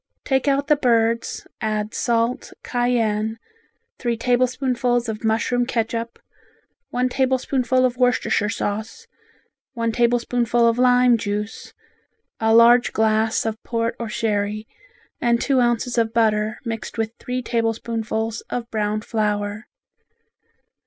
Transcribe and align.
Take 0.25 0.47
out 0.47 0.65
the 0.65 0.75
birds, 0.75 1.45
add 1.61 1.93
salt, 1.93 2.53
cayenne, 2.63 3.37
three 3.99 4.17
tablespoonfuls 4.17 5.07
of 5.07 5.23
mushroom 5.23 5.67
catsup, 5.67 6.17
one 6.89 7.07
tablespoonful 7.07 7.87
Worcestershire 7.95 8.49
sauce, 8.49 9.05
one 9.75 9.91
tablespoonful 9.91 10.67
of 10.67 10.79
lime 10.79 11.19
juice, 11.19 11.75
a 12.39 12.51
large 12.51 12.93
glass 12.93 13.45
of 13.45 13.61
port 13.61 13.95
or 13.99 14.09
sherry, 14.09 14.67
and 15.21 15.39
two 15.39 15.59
ounces 15.59 15.99
of 15.99 16.15
butter, 16.15 16.57
mixed 16.65 16.97
with 16.97 17.11
three 17.19 17.43
tablespoonfuls 17.43 18.41
of 18.49 18.71
browned 18.71 19.05
flour. 19.05 19.67